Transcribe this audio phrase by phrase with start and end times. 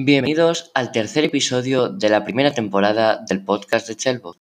[0.00, 4.38] Bienvenidos al tercer episodio de la primera temporada del podcast de Chelbot.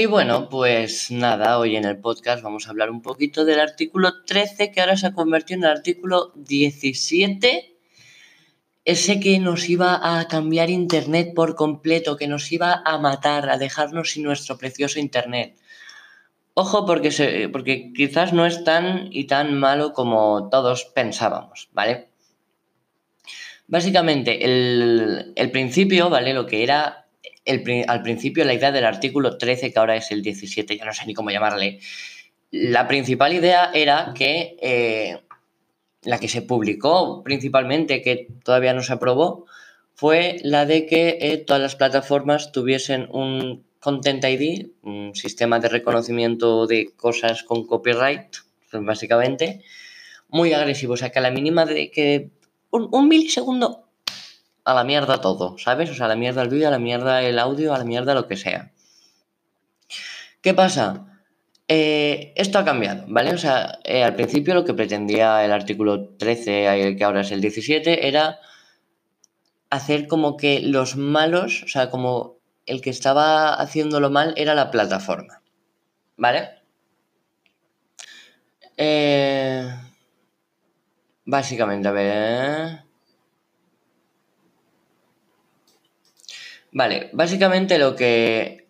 [0.00, 4.24] Y bueno, pues nada, hoy en el podcast vamos a hablar un poquito del artículo
[4.24, 7.76] 13 que ahora se ha convertido en el artículo 17,
[8.86, 13.58] ese que nos iba a cambiar Internet por completo, que nos iba a matar, a
[13.58, 15.58] dejarnos sin nuestro precioso Internet.
[16.54, 22.08] Ojo porque, porque quizás no es tan y tan malo como todos pensábamos, ¿vale?
[23.66, 26.32] Básicamente, el, el principio, ¿vale?
[26.32, 27.00] Lo que era
[27.46, 31.06] al principio la idea del artículo 13, que ahora es el 17, ya no sé
[31.06, 31.80] ni cómo llamarle,
[32.50, 35.20] la principal idea era que eh,
[36.02, 39.46] la que se publicó principalmente, que todavía no se aprobó,
[39.94, 45.68] fue la de que eh, todas las plataformas tuviesen un Content ID, un sistema de
[45.68, 48.36] reconocimiento de cosas con copyright,
[48.72, 49.62] básicamente,
[50.28, 50.94] muy agresivo.
[50.94, 52.30] O sea, que a la mínima de que
[52.70, 53.89] un milisegundo
[54.64, 55.90] a la mierda todo, ¿sabes?
[55.90, 58.14] O sea, a la mierda el vídeo, a la mierda el audio, a la mierda
[58.14, 58.72] lo que sea.
[60.42, 61.06] ¿Qué pasa?
[61.68, 63.32] Eh, esto ha cambiado, ¿vale?
[63.32, 67.40] O sea, eh, al principio lo que pretendía el artículo 13, que ahora es el
[67.40, 68.40] 17, era
[69.70, 74.70] hacer como que los malos, o sea, como el que estaba haciéndolo mal era la
[74.70, 75.42] plataforma,
[76.16, 76.50] ¿vale?
[78.76, 79.68] Eh,
[81.24, 82.89] básicamente, a ver...
[86.72, 88.68] Vale, básicamente lo que...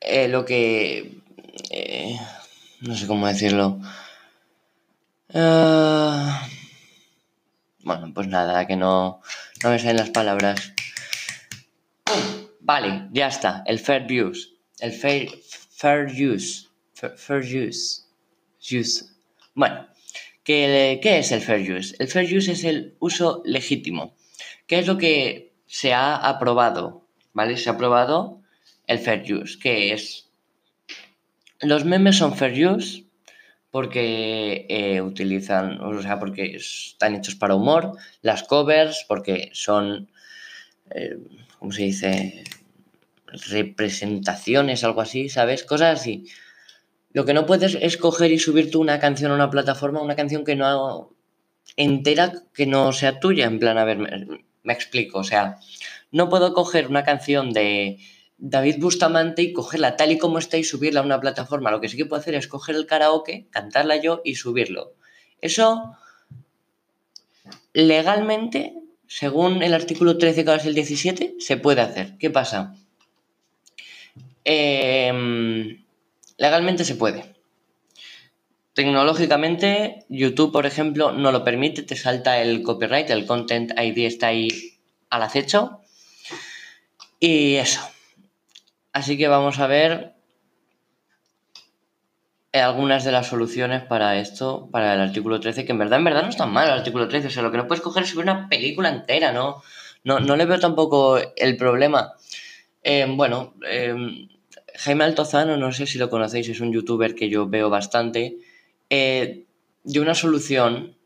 [0.00, 1.20] Eh, lo que...
[1.70, 2.18] Eh,
[2.80, 3.80] no sé cómo decirlo.
[5.32, 6.48] Ah,
[7.84, 9.20] bueno, pues nada, que no,
[9.62, 10.72] no me salen las palabras.
[12.60, 13.62] Vale, ya está.
[13.66, 14.48] El fair use.
[14.80, 15.28] El fair,
[15.70, 16.66] fair use.
[16.94, 18.02] Fair, use.
[18.60, 19.04] Use.
[19.54, 19.86] Bueno,
[20.42, 21.94] ¿qué, ¿qué es el fair use?
[21.98, 24.14] El fair use es el uso legítimo.
[24.70, 27.04] ¿Qué es lo que se ha aprobado?
[27.32, 27.56] ¿Vale?
[27.56, 28.40] Se ha aprobado
[28.86, 30.30] el fair use, que es...
[31.60, 33.04] Los memes son fair use
[33.72, 40.08] porque eh, utilizan, o sea, porque están hechos para humor, las covers porque son,
[40.90, 41.18] eh,
[41.58, 42.44] ¿cómo se dice?
[43.26, 45.64] Representaciones, algo así, ¿sabes?
[45.64, 46.26] Cosas así.
[47.12, 50.14] Lo que no puedes es coger y subir tú una canción a una plataforma, una
[50.14, 51.10] canción que no
[51.76, 53.98] entera, que no sea tuya, en plan, a ver,
[54.62, 55.58] me explico, o sea,
[56.10, 57.98] no puedo coger una canción de
[58.38, 61.70] David Bustamante y cogerla tal y como está y subirla a una plataforma.
[61.70, 64.94] Lo que sí que puedo hacer es coger el karaoke, cantarla yo y subirlo.
[65.40, 65.96] Eso,
[67.72, 68.74] legalmente,
[69.06, 72.16] según el artículo 13, que ahora es el 17, se puede hacer.
[72.18, 72.74] ¿Qué pasa?
[74.44, 75.84] Em,
[76.38, 77.29] legalmente se puede.
[78.74, 84.28] Tecnológicamente, YouTube, por ejemplo, no lo permite, te salta el copyright, el Content ID está
[84.28, 84.48] ahí
[85.10, 85.80] al acecho.
[87.18, 87.80] Y eso.
[88.92, 90.14] Así que vamos a ver
[92.52, 96.22] algunas de las soluciones para esto, para el artículo 13, que en verdad, en verdad
[96.22, 97.28] no es tan mal el artículo 13.
[97.28, 99.62] O sea, lo que no puedes coger es una película entera, ¿no?
[100.04, 102.14] No, no le veo tampoco el problema.
[102.82, 104.28] Eh, bueno, eh,
[104.76, 108.38] Jaime Altozano, no sé si lo conocéis, es un youtuber que yo veo bastante
[108.90, 109.44] eh,
[109.84, 110.96] de una solución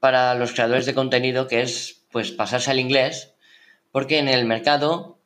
[0.00, 3.34] para los creadores de contenido que es pues pasarse al inglés
[3.92, 5.18] porque en el mercado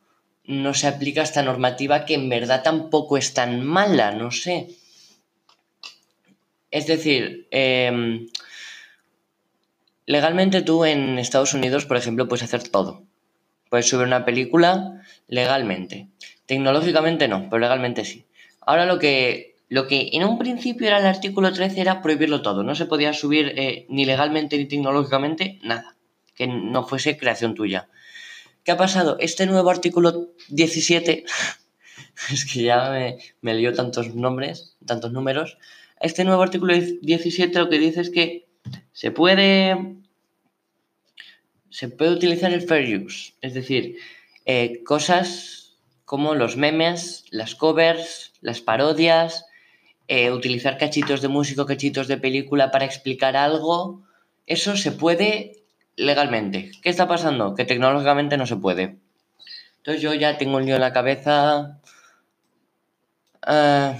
[0.44, 4.68] no se aplica esta normativa que en verdad tampoco es tan mala, no sé.
[6.70, 8.28] Es decir, em,
[10.06, 13.02] legalmente tú en Estados Unidos, por ejemplo, puedes hacer todo.
[13.68, 16.08] Puedes subir una película legalmente.
[16.46, 18.24] Tecnológicamente no, pero legalmente sí.
[18.60, 22.64] Ahora lo que lo que en un principio era el artículo 13 era prohibirlo todo.
[22.64, 25.96] No se podía subir eh, ni legalmente ni tecnológicamente nada
[26.34, 27.88] que no fuese creación tuya.
[28.64, 29.16] ¿Qué ha pasado?
[29.20, 31.24] Este nuevo artículo 17,
[32.32, 35.56] es que ya me, me tantos nombres, tantos números.
[36.00, 38.48] Este nuevo artículo 17 lo que dice es que
[38.92, 39.96] se puede,
[41.68, 43.98] se puede utilizar el fair use, es decir,
[44.46, 45.76] eh, cosas
[46.06, 49.44] como los memes, las covers, las parodias,
[50.12, 54.02] eh, utilizar cachitos de música, cachitos de película para explicar algo,
[54.44, 55.62] eso se puede
[55.94, 56.72] legalmente.
[56.82, 57.54] ¿Qué está pasando?
[57.54, 58.96] Que tecnológicamente no se puede.
[59.76, 61.78] Entonces yo ya tengo un lío en la cabeza.
[63.42, 63.98] Ah,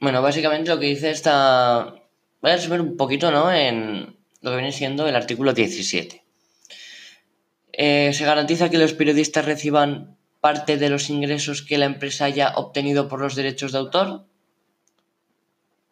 [0.00, 1.96] bueno, básicamente lo que dice esta...
[2.42, 3.52] Voy a resumir un poquito, ¿no?
[3.52, 6.22] En lo que viene siendo el artículo 17.
[7.72, 12.52] Eh, se garantiza que los periodistas reciban parte de los ingresos que la empresa haya
[12.56, 14.26] obtenido por los derechos de autor.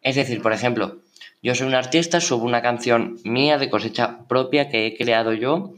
[0.03, 0.99] Es decir, por ejemplo,
[1.41, 5.73] yo soy un artista, subo una canción mía de cosecha propia que he creado yo,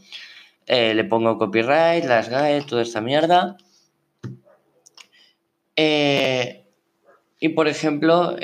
[0.66, 3.56] eh, le pongo copyright, las GAE, toda esta mierda.
[5.78, 6.66] Eh,
[7.40, 8.36] y por ejemplo,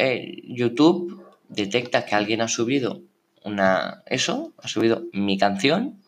[0.45, 3.01] YouTube detecta que alguien ha subido
[3.44, 6.01] una eso, ha subido mi canción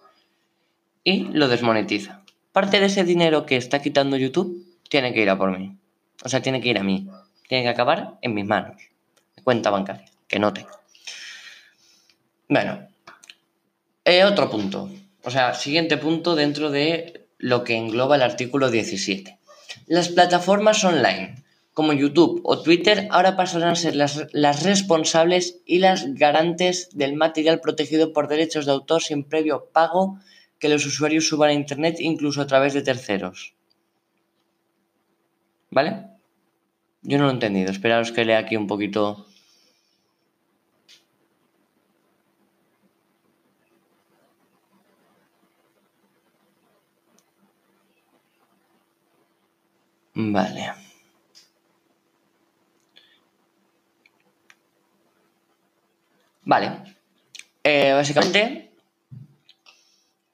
[1.03, 2.22] y lo desmonetiza.
[2.53, 5.75] Parte de ese dinero que está quitando YouTube tiene que ir a por mí.
[6.23, 7.09] O sea, tiene que ir a mí.
[7.49, 8.79] Tiene que acabar en mis manos.
[9.43, 10.69] Cuenta bancaria, que no tengo.
[12.47, 12.87] Bueno,
[14.05, 14.87] eh, otro punto.
[15.23, 19.39] O sea, siguiente punto dentro de lo que engloba el artículo 17.
[19.87, 25.79] Las plataformas online, como YouTube o Twitter, ahora pasarán a ser las, las responsables y
[25.79, 30.19] las garantes del material protegido por derechos de autor sin previo pago
[30.63, 33.53] que los usuarios suban a Internet incluso a través de terceros.
[35.71, 36.07] ¿Vale?
[37.01, 37.69] Yo no lo he entendido.
[37.69, 39.27] Esperaros que lea aquí un poquito.
[50.15, 50.73] Vale.
[56.45, 56.67] Vale.
[57.65, 58.72] Eh, básicamente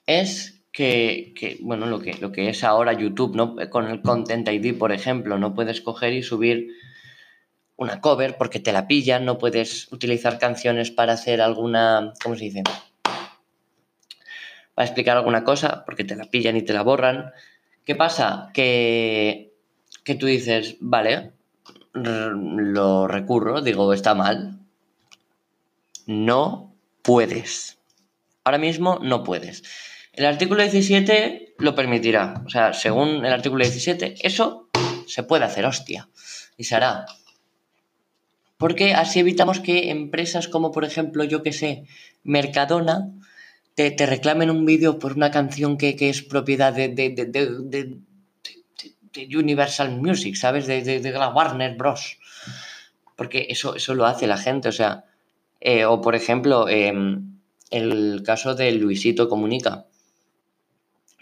[0.10, 3.56] es que, bueno, lo que, lo que es ahora YouTube, ¿no?
[3.70, 6.70] Con el Content ID, por ejemplo, no puedes coger y subir
[7.76, 12.46] una cover porque te la pillan, no puedes utilizar canciones para hacer alguna, ¿cómo se
[12.46, 12.64] dice?
[14.74, 17.32] Para explicar alguna cosa porque te la pillan y te la borran.
[17.86, 18.50] ¿Qué pasa?
[18.54, 19.54] Que,
[20.04, 21.34] que tú dices, vale,
[21.94, 24.60] lo recurro, digo, está mal.
[26.08, 26.74] No
[27.04, 27.78] puedes.
[28.44, 29.64] Ahora mismo no puedes.
[30.20, 32.44] El artículo 17 lo permitirá.
[32.46, 34.70] O sea, según el artículo 17, eso
[35.08, 36.10] se puede hacer, hostia.
[36.58, 37.06] Y se hará.
[38.58, 41.86] Porque así evitamos que empresas como, por ejemplo, yo que sé,
[42.24, 43.14] Mercadona,
[43.76, 47.98] te, reclamen un vídeo por una canción que, es propiedad de,
[49.16, 50.68] Universal Music, ¿sabes?
[50.68, 52.18] De, la Warner Bros.
[53.16, 55.06] Porque eso, eso lo hace la gente, o sea.
[55.62, 57.40] Eh, o por ejemplo, em,
[57.72, 59.86] el caso de Luisito Comunica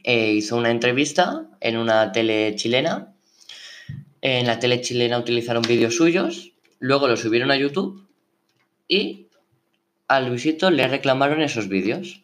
[0.03, 3.13] eh, hizo una entrevista en una tele chilena.
[4.21, 8.07] En la tele chilena utilizaron vídeos suyos, luego los subieron a YouTube
[8.87, 9.27] y
[10.07, 12.23] a Luisito le reclamaron esos vídeos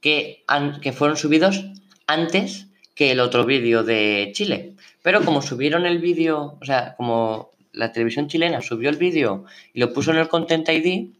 [0.00, 0.44] que,
[0.82, 1.64] que fueron subidos
[2.06, 4.74] antes que el otro vídeo de Chile.
[5.02, 9.80] Pero como subieron el vídeo, o sea, como la televisión chilena subió el vídeo y
[9.80, 11.10] lo puso en el Content ID,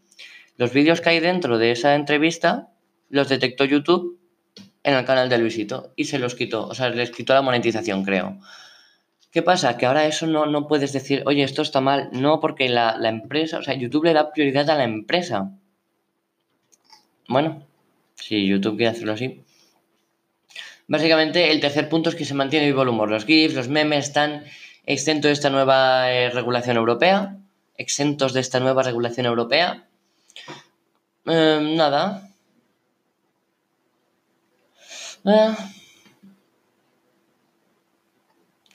[0.57, 2.69] los vídeos que hay dentro de esa entrevista
[3.09, 4.18] los detectó YouTube
[4.83, 8.03] en el canal de Luisito y se los quitó, o sea, les quitó la monetización,
[8.03, 8.39] creo.
[9.31, 9.77] ¿Qué pasa?
[9.77, 12.09] Que ahora eso no, no puedes decir, oye, esto está mal.
[12.11, 15.51] No, porque la, empresa, o sea, YouTube le da prioridad a la empresa.
[17.27, 17.63] Bueno,
[18.15, 19.43] si YouTube quiere hacerlo así.
[20.87, 23.11] Básicamente, el tercer punto es que se mantiene el humor.
[23.11, 24.45] Los GIFs, los memes están
[24.87, 27.37] exentos de esta nueva eh, regulación europea.
[27.77, 29.87] Exentos de esta nueva regulación europea.
[31.25, 32.28] Em, nada,
[35.25, 35.55] eh,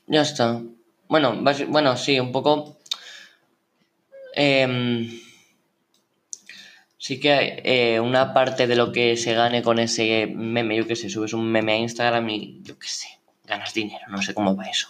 [0.07, 0.63] ya está.
[1.09, 2.79] Bueno, bueno, sí, un poco.
[4.35, 5.21] Em,
[6.99, 10.97] sí que eh, una parte de lo que se gane con ese meme, yo que
[10.97, 13.09] sé, subes un meme a Instagram y yo qué sé,
[13.45, 14.89] ganas dinero, no sé cómo va eso.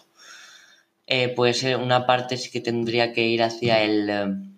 [1.06, 4.54] Eh, pues una parte sí que tendría que ir hacia el.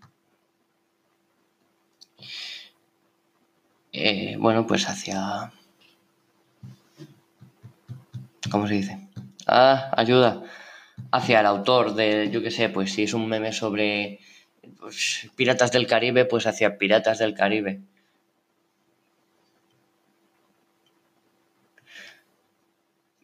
[4.39, 5.53] bueno, pues hacia
[8.57, 8.99] ¿cómo se dice?
[9.47, 10.43] Ah, ayuda.
[11.13, 14.19] Hacia el autor de, yo qué sé, pues si es un meme sobre
[14.81, 17.83] pues, Piratas del Caribe, pues hacia Piratas del Caribe.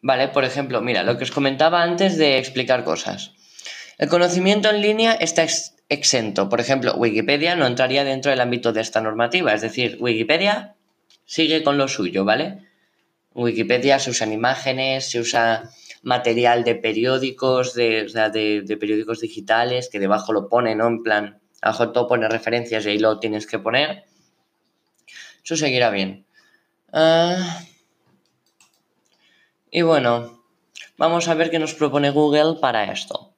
[0.03, 3.31] Vale, por ejemplo, mira, lo que os comentaba antes de explicar cosas.
[3.97, 5.43] El conocimiento en línea está
[5.89, 6.47] exento.
[6.47, 9.51] Por ejemplo, Wikipedia no entraría dentro del ámbito de esta normativa.
[9.51, 10.75] Es decir, Wikipedia
[11.25, 12.72] sigue con lo suyo, ¿vale?
[13.35, 15.69] Wikipedia se usan imágenes, se usa
[16.03, 20.87] material de periódicos, de, periódicos digitales, que debajo lo pone, ¿no?
[20.87, 24.03] En plan, abajo todo pone referencias y ahí lo tienes que poner.
[25.43, 26.25] Eso seguirá bien.
[26.91, 27.61] Ah,
[29.71, 30.43] y bueno,
[30.97, 33.33] vamos a ver qué nos propone Google para esto.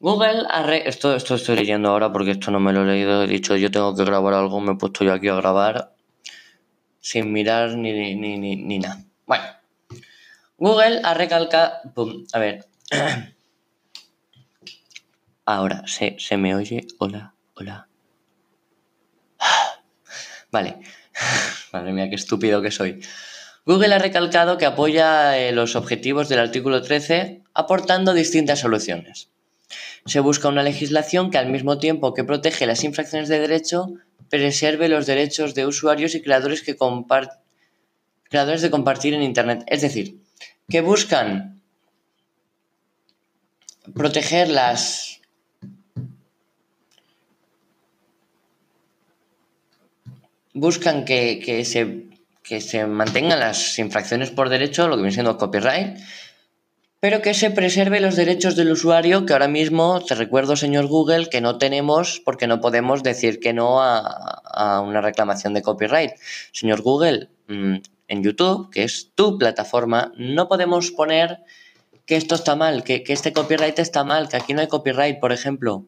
[0.00, 0.46] Google
[0.84, 3.22] esto, esto estoy leyendo ahora porque esto no me lo he leído.
[3.22, 5.93] He dicho yo tengo que grabar algo, me he puesto yo aquí a grabar
[7.04, 9.04] sin mirar ni, ni, ni, ni nada.
[9.26, 9.44] Bueno,
[10.56, 11.74] Google ha recalcado...
[12.32, 12.64] A ver.
[15.44, 16.86] Ahora, ¿se, ¿se me oye?
[16.98, 17.88] Hola, hola.
[20.50, 20.78] Vale.
[21.74, 23.04] Madre mía, qué estúpido que soy.
[23.66, 29.28] Google ha recalcado que apoya eh, los objetivos del artículo 13 aportando distintas soluciones.
[30.06, 33.94] Se busca una legislación que al mismo tiempo que protege las infracciones de derecho,
[34.30, 36.76] preserve los derechos de usuarios y creadores, que
[38.24, 39.64] creadores de compartir en Internet.
[39.66, 40.20] Es decir,
[40.68, 41.60] que buscan
[43.94, 45.20] proteger las
[50.54, 52.06] buscan que, se,
[52.42, 55.98] que se mantengan las infracciones por derecho, lo que viene siendo copyright,
[57.04, 61.28] pero que se preserve los derechos del usuario, que ahora mismo, te recuerdo, señor Google,
[61.28, 66.12] que no tenemos porque no podemos decir que no a, una reclamación de copyright.
[66.50, 67.74] Señor Google, mm,
[68.08, 71.40] en YouTube, que es tu plataforma, no podemos poner
[72.06, 75.32] que esto está mal, que, este copyright está mal, que aquí no hay copyright, por
[75.32, 75.84] ejemplo.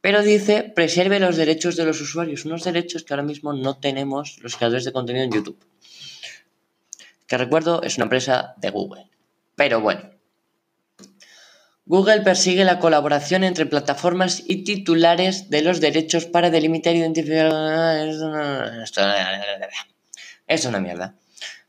[0.00, 4.38] Pero dice, preserve los derechos de los usuarios, unos derechos que ahora mismo no tenemos
[4.40, 5.58] los creadores de contenido en YouTube.
[7.26, 9.10] Que recuerdo, es una empresa de Google.
[9.56, 10.13] Pero bueno.
[11.86, 17.52] Google persigue la colaboración entre plataformas y titulares de los derechos para delimitar identificar...
[18.82, 19.02] Esto
[20.46, 21.14] es una mierda.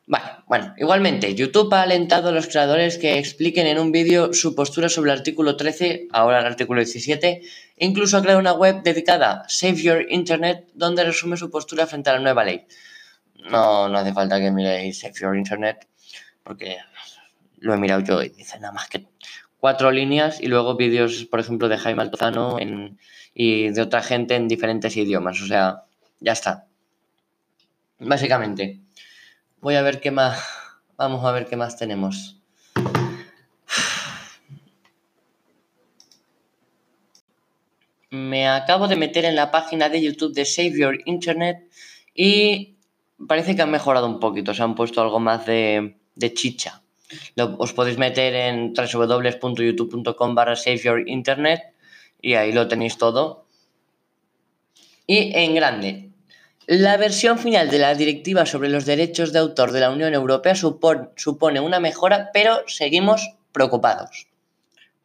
[0.07, 4.55] Vale, bueno, igualmente, YouTube ha alentado a los creadores que expliquen en un vídeo su
[4.55, 7.41] postura sobre el artículo 13, ahora el artículo 17,
[7.75, 12.11] e incluso ha creado una web dedicada, Save Your Internet, donde resume su postura frente
[12.11, 12.67] a la nueva ley.
[13.49, 15.87] No, no hace falta que miréis Save Your Internet,
[16.43, 16.77] porque
[17.57, 19.07] lo he mirado yo y dice nada más que
[19.59, 22.57] cuatro líneas y luego vídeos, por ejemplo, de Jaime Altozano
[23.33, 25.41] y de otra gente en diferentes idiomas.
[25.41, 25.83] O sea,
[26.19, 26.67] ya está.
[27.99, 28.81] Básicamente.
[29.61, 30.43] Voy a ver qué más.
[30.97, 32.39] Vamos a ver qué más tenemos.
[38.15, 41.69] Me acabo de meter en la página de YouTube de Save Your Internet
[42.13, 42.77] y
[43.27, 44.53] parece que han mejorado un poquito.
[44.53, 45.97] Se han puesto algo más de,
[46.33, 46.81] chicha.
[47.57, 50.55] Os podéis meter en www.youtube.com barra
[52.21, 53.45] y ahí lo tenéis todo.
[55.07, 56.09] Y en grande,
[56.67, 60.55] la versión final de la Directiva sobre los Derechos de Autor de la Unión Europea
[60.55, 64.27] supone, una mejora, pero seguimos preocupados.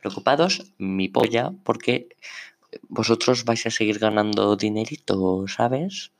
[0.01, 2.09] Preocupados, mi polla, porque
[2.89, 6.13] vosotros vais a seguir ganando dinerito, ¿sabes?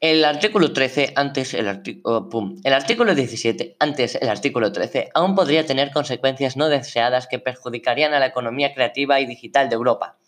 [0.00, 2.28] El artículo 13, antes el, oh,
[2.62, 8.12] el artículo 17, antes el artículo 13, aún podría tener consecuencias no deseadas que perjudicarían
[8.12, 10.18] a la economía creativa y digital de Europa.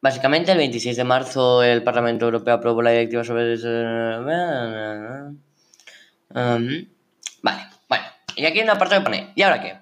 [0.00, 3.54] Básicamente, el 26 de marzo el Parlamento Europeo aprobó la directiva sobre...
[6.32, 6.86] Um,
[7.42, 8.04] vale, bueno.
[8.34, 9.78] Y aquí hay una parte que pone, ¿y ahora qué?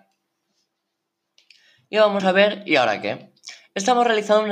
[1.88, 3.27] Y vamos a ver, ¿y ahora qué?
[3.78, 4.42] Estamos realizando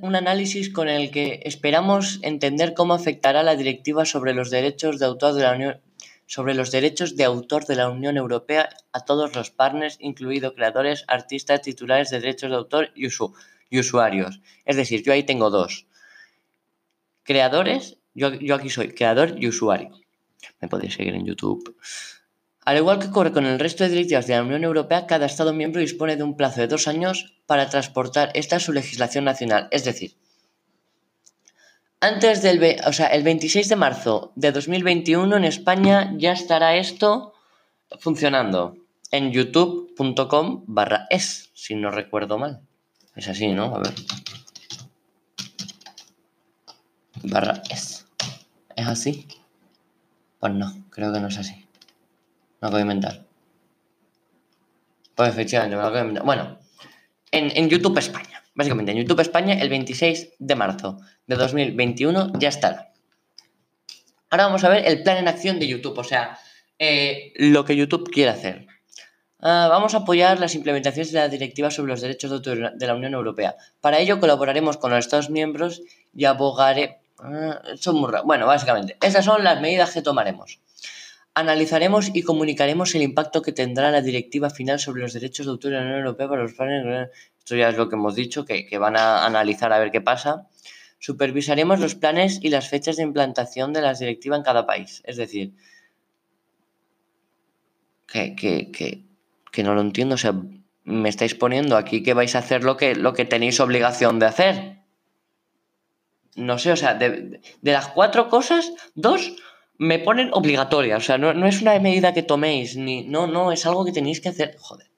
[0.00, 5.06] un, análisis con el que esperamos entender cómo afectará la directiva sobre los derechos de
[5.06, 5.80] autor de la Unión
[6.26, 11.04] sobre los derechos de autor de la Unión Europea a todos los partners, incluidos creadores,
[11.08, 13.34] artistas, titulares de derechos de autor y uso
[13.70, 14.40] y usuarios.
[14.64, 15.88] Es decir, yo ahí tengo dos.
[17.24, 19.90] Creadores, yo, yo aquí soy creador y usuario.
[20.60, 21.74] Me podéis seguir en YouTube.
[22.66, 25.52] Al igual que ocurre con el resto de directivas de la Unión Europea, cada Estado
[25.52, 29.68] miembro dispone de un plazo de dos años para transportar esta a su legislación nacional.
[29.70, 30.16] Es decir,
[32.00, 37.34] antes del, o sea, el 26 de marzo de 2021 en España ya estará esto
[38.00, 38.76] funcionando
[39.12, 42.62] en youtube.com barra es, si no recuerdo mal.
[43.14, 43.76] Es así, ¿no?
[43.76, 43.94] A ver.
[47.22, 48.08] Barra es.
[48.74, 49.28] ¿Es así?
[50.40, 51.65] Pues no, creo que no es así.
[52.60, 53.26] Me acabo de inventar.
[55.14, 56.24] Pues efectivamente, me lo acabo inventar.
[56.24, 56.58] Bueno,
[57.30, 58.42] en, en YouTube España.
[58.54, 62.92] Básicamente, en YouTube España, el 26 de marzo de 2021 ya estará.
[64.30, 66.38] Ahora vamos a ver el plan en acción de YouTube, o sea,
[66.78, 68.66] eh, lo que YouTube quiere hacer.
[69.40, 72.86] Ah, vamos a apoyar las implementaciones de la Directiva sobre los Derechos de Autor de
[72.86, 73.56] la Unión Europea.
[73.80, 75.82] Para ello colaboraremos con los Estados miembros
[76.14, 76.98] y abogaré...
[77.18, 80.60] Ah, son muy Bueno, básicamente, estas son las medidas que tomaremos.
[81.38, 85.74] Analizaremos y comunicaremos el impacto que tendrá la directiva final sobre los derechos de autor
[85.74, 87.10] en la Unión Europea para los planes.
[87.38, 90.00] Esto ya es lo que hemos dicho, que, que van a analizar a ver qué
[90.00, 90.48] pasa.
[90.98, 95.02] Supervisaremos los planes y las fechas de implantación de las directivas en cada país.
[95.04, 95.52] Es decir,
[98.06, 99.04] que, que, que,
[99.52, 100.14] que no lo entiendo.
[100.14, 100.32] O sea,
[100.84, 104.24] me estáis poniendo aquí que vais a hacer lo que, lo que tenéis obligación de
[104.24, 104.78] hacer.
[106.34, 109.36] No sé, o sea, de, de las cuatro cosas, dos
[109.78, 110.96] me ponen obligatoria.
[110.96, 113.04] O sea, no, no, es una medida que toméis, ni.
[113.04, 114.56] No, no, es algo que tenéis que hacer.
[114.58, 114.88] Joder.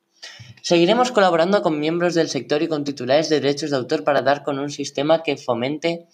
[0.63, 4.43] Seguiremos colaborando con miembros del sector y con titulares de derechos de autor para dar
[4.43, 6.07] con un sistema que fomente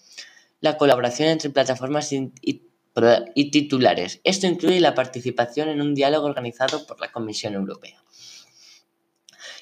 [0.61, 2.31] la colaboración entre plataformas y,
[3.51, 4.21] titulares.
[4.23, 8.01] Esto incluye la participación en un diálogo organizado por la Comisión Europea.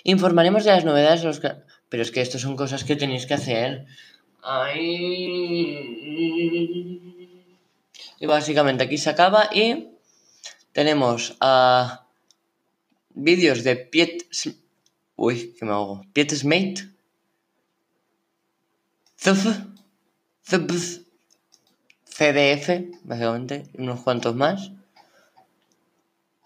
[0.03, 1.41] Informaremos de las novedades de los...
[1.89, 3.85] Pero es que esto son cosas que tenéis que hacer.
[4.43, 5.73] Ahí...
[8.19, 9.89] Y básicamente aquí se acaba y
[10.71, 11.87] tenemos uh,
[13.09, 14.25] vídeos de Piet...
[15.15, 16.03] Uy, ¿qué me hago?
[16.13, 16.89] Piet Smate.
[22.05, 22.69] CDF,
[23.03, 24.71] básicamente, unos cuantos más.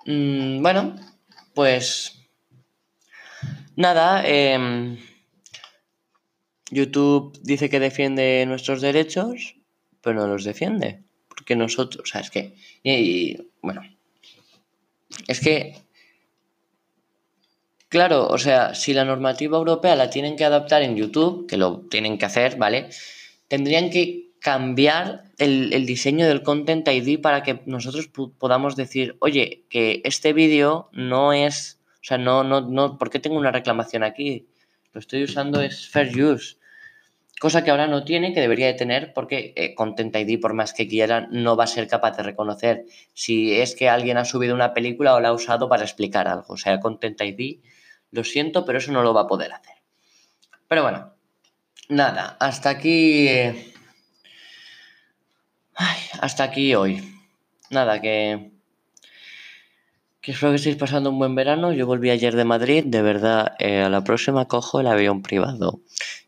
[0.05, 0.95] Mm, bueno,
[1.53, 2.17] pues
[3.77, 4.97] Nada, eh,
[6.71, 9.55] YouTube dice que defiende nuestros derechos,
[10.01, 11.03] pero no los defiende.
[11.37, 13.81] Porque nosotros, o sea, es que, y, bueno,
[15.27, 15.75] es que,
[17.87, 21.81] claro, o sea, si la normativa europea la tienen que adaptar en YouTube, que lo
[21.89, 22.89] tienen que hacer, ¿vale?
[23.47, 29.63] Tendrían que cambiar el, el diseño del Content ID para que nosotros podamos decir, oye,
[29.69, 34.01] que este vídeo no es o sea, no, no, no, ¿por qué tengo una reclamación
[34.01, 34.47] aquí?
[34.93, 36.55] Lo estoy usando es fair use.
[37.39, 40.73] Cosa que ahora no tiene, que debería de tener, porque eh, Content ID, por más
[40.73, 44.55] que quiera, no va a ser capaz de reconocer si es que alguien ha subido
[44.55, 46.53] una película o la ha usado para explicar algo.
[46.53, 47.59] O sea, Content ID,
[48.09, 49.75] lo siento, pero eso no lo va a poder hacer.
[50.67, 51.13] Pero bueno,
[51.89, 53.27] nada, hasta aquí.
[53.27, 53.73] Eh...
[56.19, 57.03] Hasta aquí hoy.
[57.69, 58.56] Nada, que
[60.21, 61.73] que espero que estéis pasando un buen verano.
[61.73, 65.81] Yo volví ayer de Madrid, de verdad, eh, a la próxima cojo el avión privado.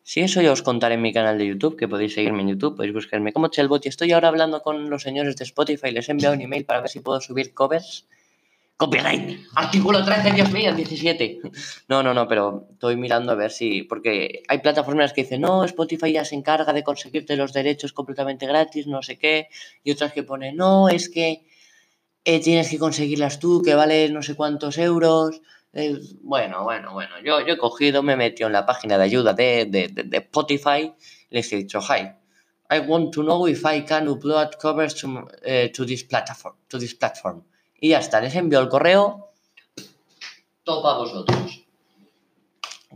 [0.04, 2.76] Si eso ya os contaré en mi canal de YouTube, que podéis seguirme en YouTube,
[2.76, 3.86] podéis buscarme como Chelbot.
[3.86, 6.82] Y estoy ahora hablando con los señores de Spotify, les he enviado un email para
[6.82, 8.08] ver si puedo subir covers.
[8.78, 11.42] Copyright, artículo 13, Dios mío, 17.
[11.90, 13.84] No, no, no, pero estoy mirando a ver si.
[13.84, 18.48] Porque hay plataformas que dicen, no, Spotify ya se encarga de conseguirte los derechos completamente
[18.48, 19.50] gratis, no sé qué.
[19.84, 21.44] Y otras que ponen, no, es que
[22.26, 25.42] eh, tienes que conseguirlas tú, que vale no sé cuántos euros.
[25.74, 29.04] Eh, bueno, bueno, bueno, yo, yo he cogido, me he metido en la página de
[29.04, 30.94] ayuda de, de, de, Spotify,
[31.30, 32.12] les he dicho, hi,
[32.72, 36.80] I want to know if I can upload covers to, uh, to, this platform, to
[36.80, 37.44] this platform.
[37.80, 39.30] Y ya está, les envío el correo,
[40.64, 41.66] topa vosotros.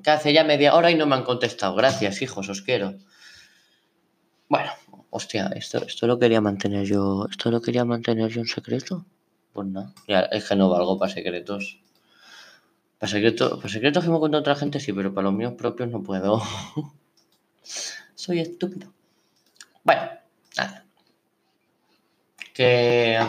[0.04, 1.76] Que hace ya media hora y no me han contestado.
[1.76, 2.96] Gracias, hijos, os quiero.
[4.50, 4.72] Bueno,
[5.12, 7.28] hostia, esto, esto lo quería mantener yo.
[7.30, 9.06] ¿Esto lo quería mantener yo en secreto?
[9.54, 11.80] Pues no, ya, es que no valgo para secretos.
[12.98, 16.02] Para secretos, para secretos me cuenta otra gente sí, pero para los míos propios no
[16.02, 16.42] puedo.
[18.16, 18.92] Soy estúpido.
[19.84, 20.02] Bueno,
[20.58, 20.86] nada.
[22.54, 23.20] Que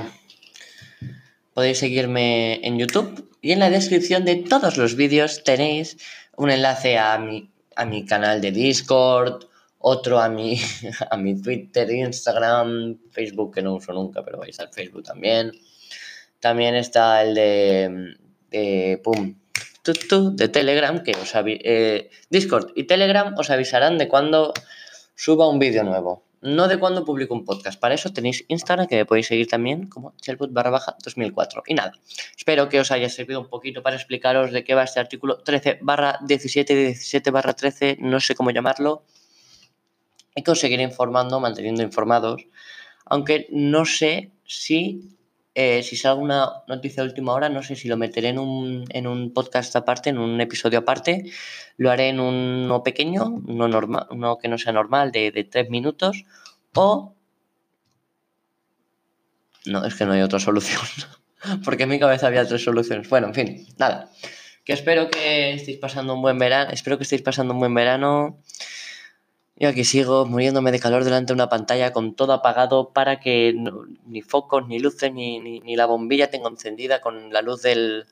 [1.53, 5.99] podéis seguirme en YouTube y en la descripción de todos los vídeos tenéis
[6.37, 9.45] un enlace a mi, a mi canal de Discord,
[9.79, 10.59] otro a mi,
[11.11, 15.53] a mi Twitter, Instagram, Facebook, que no uso nunca, pero vais al Facebook también.
[16.41, 18.17] También está el de,
[18.51, 19.35] de pum,
[19.85, 24.55] de Telegram, que os eh, Discord y Telegram os avisarán de cuando
[25.15, 27.79] suba un vídeo nuevo, no de cuando publico un podcast.
[27.79, 31.65] Para eso tenéis Instagram, que me podéis seguir también como chelbot barra baja 2004.
[31.67, 31.93] Y nada,
[32.37, 35.81] espero que os haya servido un poquito para explicaros de qué va este artículo 13
[35.83, 39.05] barra 17, 17 barra 13, no sé cómo llamarlo,
[40.35, 42.47] y que os seguiré informando, manteniendo informados,
[43.05, 45.14] aunque no sé si
[45.55, 48.85] eh, si sale una noticia de última hora, no sé si lo meteré en un,
[48.89, 51.31] en un podcast aparte, en un episodio aparte.
[51.77, 55.71] Lo haré en uno pequeño, uno, normal, uno que no sea normal, de, de tres
[55.71, 56.25] minutos.
[56.75, 57.15] O.
[59.67, 60.81] No, es que no hay otra solución.
[61.65, 63.09] Porque en mi cabeza había tres soluciones.
[63.09, 64.11] Bueno, en fin, nada.
[64.65, 66.71] Que espero que estéis pasando un buen verano.
[66.73, 68.41] Espero que estéis pasando un buen verano.
[69.57, 73.55] Yo aquí sigo muriéndome de calor delante de una pantalla con todo apagado para que
[74.07, 78.07] ni focos, ni luces, ni, ni, ni, la bombilla tengo encendida con la luz del,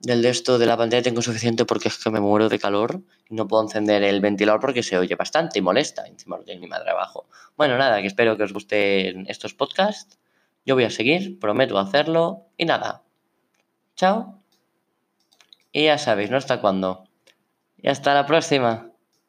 [0.00, 3.02] del de esto de la pantalla tengo suficiente porque es que me muero de calor
[3.28, 6.06] y no puedo encender el ventilador porque se oye bastante y molesta.
[6.06, 7.26] Encima no tiene madre abajo.
[7.56, 10.18] Bueno, nada, que espero que os gusten estos podcasts.
[10.64, 13.02] Yo voy a seguir, prometo hacerlo y nada.
[13.96, 14.40] Chao.
[15.72, 16.36] Y ya sabéis, ¿no?
[16.36, 17.04] ¿Hasta cuándo?
[17.76, 18.87] Y hasta la próxima.